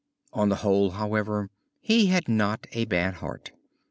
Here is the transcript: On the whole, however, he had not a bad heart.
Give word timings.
On 0.33 0.49
the 0.49 0.55
whole, 0.55 0.89
however, 0.93 1.51
he 1.79 2.07
had 2.07 2.27
not 2.27 2.65
a 2.71 2.85
bad 2.85 3.13
heart. 3.17 3.51